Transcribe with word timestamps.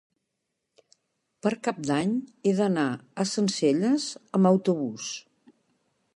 Per 1.47 1.51
Cap 1.67 1.83
d'Any 1.89 2.15
he 2.49 2.55
d'anar 2.61 2.87
a 3.25 3.29
Sencelles 3.35 4.09
amb 4.41 4.53
autobús. 4.53 5.13